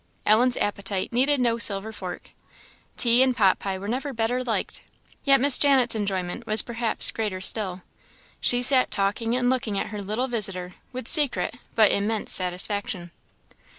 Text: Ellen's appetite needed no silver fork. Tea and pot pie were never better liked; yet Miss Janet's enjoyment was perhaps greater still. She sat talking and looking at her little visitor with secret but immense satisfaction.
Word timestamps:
Ellen's 0.25 0.57
appetite 0.57 1.13
needed 1.13 1.39
no 1.39 1.59
silver 1.59 1.93
fork. 1.93 2.31
Tea 2.97 3.21
and 3.21 3.37
pot 3.37 3.59
pie 3.59 3.77
were 3.77 3.87
never 3.87 4.13
better 4.13 4.43
liked; 4.43 4.81
yet 5.25 5.39
Miss 5.39 5.59
Janet's 5.59 5.93
enjoyment 5.93 6.47
was 6.47 6.63
perhaps 6.63 7.11
greater 7.11 7.39
still. 7.39 7.83
She 8.39 8.63
sat 8.63 8.89
talking 8.89 9.35
and 9.35 9.47
looking 9.47 9.77
at 9.77 9.89
her 9.89 9.99
little 9.99 10.27
visitor 10.27 10.73
with 10.91 11.07
secret 11.07 11.53
but 11.75 11.91
immense 11.91 12.31
satisfaction. 12.33 13.11